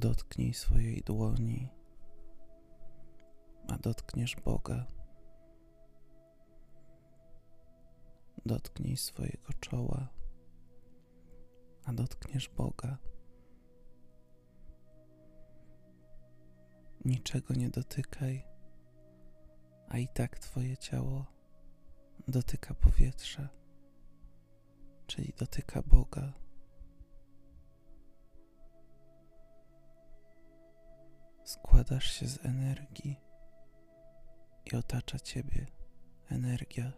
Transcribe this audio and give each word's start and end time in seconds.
Dotknij 0.00 0.54
swojej 0.54 1.02
dłoni, 1.02 1.68
a 3.68 3.78
dotkniesz 3.78 4.36
Boga. 4.36 4.86
Dotknij 8.46 8.96
swojego 8.96 9.52
czoła, 9.60 10.08
a 11.84 11.92
dotkniesz 11.92 12.48
Boga. 12.48 12.98
Niczego 17.04 17.54
nie 17.54 17.70
dotykaj, 17.70 18.44
a 19.88 19.98
i 19.98 20.08
tak 20.08 20.38
Twoje 20.38 20.76
ciało 20.76 21.26
dotyka 22.28 22.74
powietrza, 22.74 23.48
czyli 25.06 25.32
dotyka 25.38 25.82
Boga. 25.82 26.39
Składasz 31.50 32.12
się 32.12 32.26
z 32.28 32.46
energii 32.46 33.20
i 34.64 34.76
otacza 34.76 35.18
Ciebie 35.18 35.66
energia. 36.28 36.92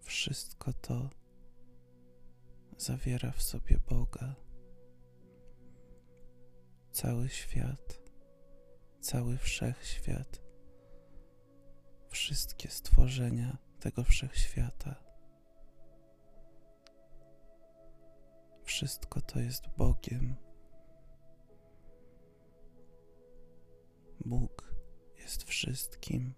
Wszystko 0.00 0.72
to 0.72 1.10
zawiera 2.76 3.32
w 3.32 3.42
sobie 3.42 3.78
Boga. 3.88 4.34
Cały 6.92 7.28
świat, 7.28 8.00
cały 9.00 9.38
wszechświat, 9.38 10.42
wszystkie 12.08 12.68
stworzenia 12.68 13.58
tego 13.80 14.04
wszechświata. 14.04 14.94
Wszystko 18.64 19.20
to 19.20 19.40
jest 19.40 19.68
Bogiem. 19.76 20.36
Bóg 24.24 24.74
jest 25.18 25.42
wszystkim. 25.42 26.34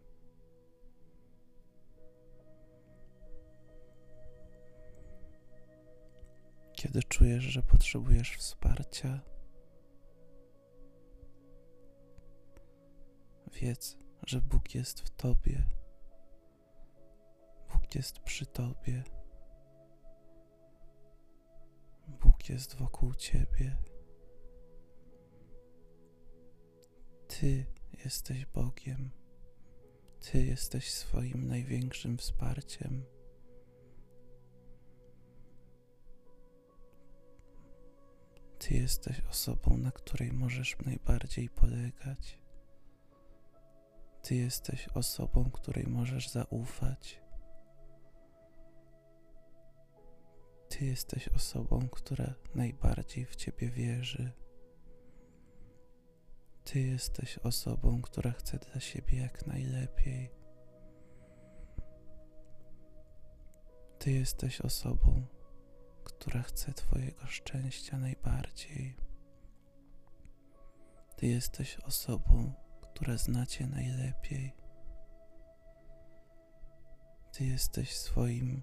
Kiedy 6.72 7.02
czujesz, 7.02 7.44
że 7.44 7.62
potrzebujesz 7.62 8.36
wsparcia, 8.36 9.20
wiedz, 13.52 13.96
że 14.26 14.40
Bóg 14.40 14.74
jest 14.74 15.00
w 15.00 15.10
Tobie. 15.10 15.66
Bóg 17.72 17.94
jest 17.94 18.18
przy 18.18 18.46
Tobie. 18.46 19.04
Bóg 22.08 22.48
jest 22.48 22.76
wokół 22.76 23.14
Ciebie. 23.14 23.76
Ty 27.40 27.66
jesteś 28.04 28.46
Bogiem. 28.46 29.10
Ty 30.20 30.44
jesteś 30.44 30.90
swoim 30.92 31.48
największym 31.48 32.18
wsparciem. 32.18 33.04
Ty 38.58 38.74
jesteś 38.74 39.20
osobą, 39.20 39.76
na 39.76 39.90
której 39.90 40.32
możesz 40.32 40.76
najbardziej 40.86 41.48
polegać. 41.48 42.38
Ty 44.22 44.34
jesteś 44.34 44.88
osobą, 44.88 45.50
której 45.50 45.86
możesz 45.86 46.28
zaufać. 46.28 47.20
Ty 50.68 50.84
jesteś 50.84 51.28
osobą, 51.28 51.88
która 51.88 52.34
najbardziej 52.54 53.26
w 53.26 53.36
Ciebie 53.36 53.70
wierzy. 53.70 54.45
Ty 56.76 56.82
jesteś 56.82 57.38
osobą, 57.38 58.02
która 58.02 58.32
chce 58.32 58.58
dla 58.58 58.80
siebie 58.80 59.18
jak 59.18 59.46
najlepiej. 59.46 60.30
Ty 63.98 64.12
jesteś 64.12 64.60
osobą, 64.60 65.26
która 66.04 66.42
chce 66.42 66.72
Twojego 66.72 67.26
szczęścia 67.26 67.98
najbardziej. 67.98 68.96
Ty 71.16 71.26
jesteś 71.26 71.76
osobą, 71.76 72.52
która 72.80 73.16
zna 73.16 73.46
Cię 73.46 73.66
najlepiej. 73.66 74.52
Ty 77.32 77.44
jesteś 77.44 77.96
swoim 77.96 78.62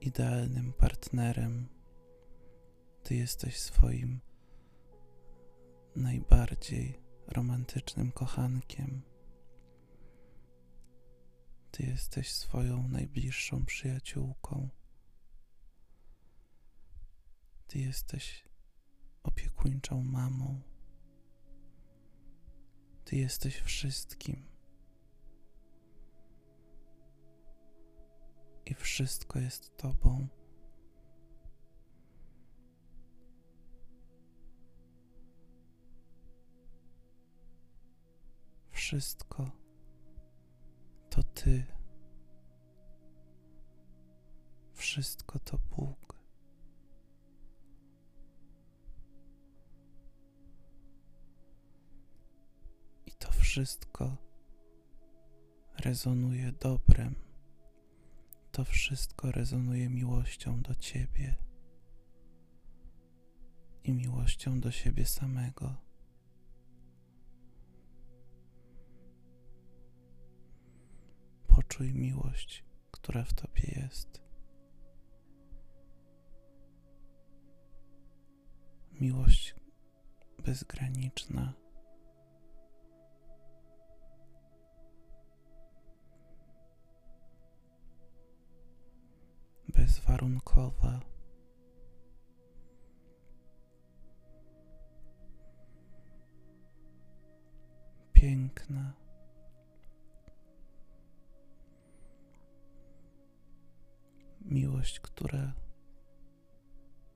idealnym 0.00 0.72
partnerem. 0.72 1.68
Ty 3.02 3.14
jesteś 3.14 3.60
swoim 3.60 4.20
najbardziej 5.96 7.02
romantycznym 7.26 8.12
kochankiem. 8.12 9.02
Ty 11.70 11.82
jesteś 11.82 12.32
swoją 12.32 12.88
najbliższą 12.88 13.64
przyjaciółką. 13.64 14.68
Ty 17.66 17.78
jesteś 17.78 18.44
opiekuńczą 19.22 20.02
mamą. 20.02 20.60
Ty 23.04 23.16
jesteś 23.16 23.56
wszystkim. 23.56 24.46
I 28.66 28.74
wszystko 28.74 29.38
jest 29.38 29.76
Tobą. 29.76 30.28
Wszystko 38.90 39.50
to 41.10 41.22
Ty. 41.22 41.64
Wszystko 44.74 45.38
to 45.38 45.58
Bóg. 45.58 46.14
I 53.06 53.12
to 53.12 53.32
wszystko 53.32 54.16
rezonuje 55.78 56.52
dobrem. 56.52 57.14
To 58.52 58.64
wszystko 58.64 59.32
rezonuje 59.32 59.88
miłością 59.88 60.62
do 60.62 60.74
Ciebie 60.74 61.36
i 63.84 63.92
miłością 63.92 64.60
do 64.60 64.70
siebie 64.70 65.06
samego. 65.06 65.89
Poczuj 71.80 71.94
miłość, 71.94 72.64
która 72.90 73.24
w 73.24 73.34
Tobie 73.34 73.62
jest. 73.82 74.22
Miłość 78.92 79.54
bezgraniczna. 80.38 81.52
Bezwarunkowa. 89.68 91.00
Piękna. 98.12 99.09
Miłość, 104.50 105.00
która 105.00 105.52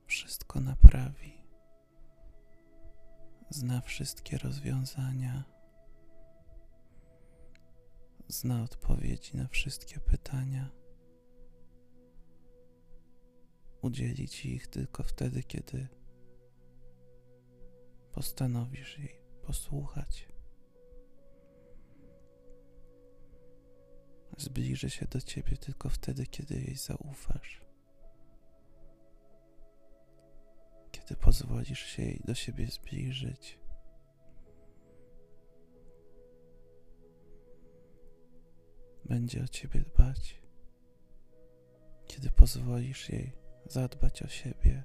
wszystko 0.05 0.59
naprawi, 0.59 1.33
zna 3.49 3.81
wszystkie 3.81 4.37
rozwiązania, 4.37 5.43
zna 8.27 8.63
odpowiedzi 8.63 9.37
na 9.37 9.47
wszystkie 9.47 9.99
pytania. 9.99 10.69
Udzieli 13.81 14.27
ci 14.27 14.55
ich 14.55 14.67
tylko 14.67 15.03
wtedy, 15.03 15.43
kiedy 15.43 15.87
postanowisz 18.11 18.99
jej 18.99 19.21
posłuchać. 19.41 20.34
zbliży 24.37 24.89
się 24.89 25.05
do 25.05 25.21
ciebie 25.21 25.57
tylko 25.57 25.89
wtedy, 25.89 26.25
kiedy 26.25 26.55
jej 26.55 26.75
zaufasz. 26.75 27.61
Kiedy 30.91 31.15
pozwolisz 31.15 31.79
się 31.85 32.03
jej 32.03 32.21
do 32.25 32.35
siebie 32.35 32.67
zbliżyć. 32.67 33.59
Będzie 39.05 39.43
o 39.43 39.47
ciebie 39.47 39.79
dbać, 39.81 40.41
kiedy 42.07 42.29
pozwolisz 42.29 43.09
jej 43.09 43.31
zadbać 43.65 44.23
o 44.23 44.27
siebie. 44.27 44.83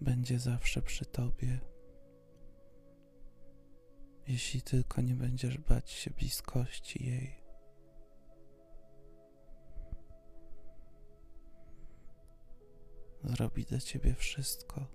Będzie 0.00 0.38
zawsze 0.38 0.82
przy 0.82 1.04
tobie. 1.04 1.60
Jeśli 4.28 4.62
tylko 4.62 5.00
nie 5.00 5.14
będziesz 5.14 5.58
bać 5.58 5.90
się 5.90 6.10
bliskości 6.10 7.04
jej. 7.04 7.46
Zrobi 13.24 13.64
dla 13.64 13.78
ciebie 13.78 14.14
wszystko, 14.14 14.86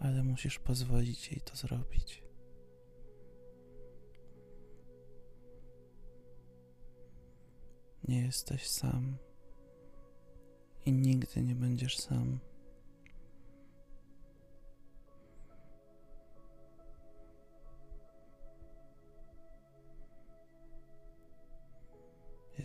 ale 0.00 0.22
musisz 0.22 0.58
pozwolić 0.58 1.32
jej 1.32 1.40
to 1.40 1.56
zrobić. 1.56 2.22
Nie 8.08 8.22
jesteś 8.22 8.68
sam 8.68 9.16
i 10.86 10.92
nigdy 10.92 11.42
nie 11.42 11.54
będziesz 11.54 11.98
sam. 11.98 12.38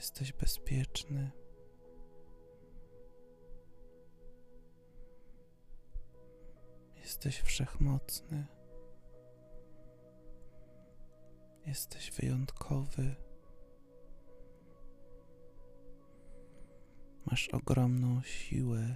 Jesteś 0.01 0.33
bezpieczny. 0.33 1.31
Jesteś 6.95 7.42
wszechmocny. 7.42 8.45
Jesteś 11.65 12.12
wyjątkowy. 12.12 13.15
Masz 17.25 17.50
ogromną 17.50 18.21
siłę. 18.21 18.95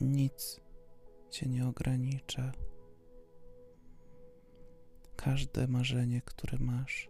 Nic 0.00 0.60
cię 1.30 1.46
nie 1.46 1.68
ogranicza. 1.68 2.52
Każde 5.22 5.68
marzenie, 5.68 6.22
które 6.22 6.58
masz, 6.58 7.08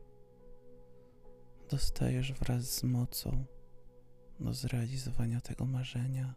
dostajesz 1.71 2.33
wraz 2.33 2.75
z 2.75 2.83
mocą 2.83 3.45
do 4.41 4.55
zrealizowania 4.55 5.41
tego 5.41 5.67
marzenia. 5.67 6.35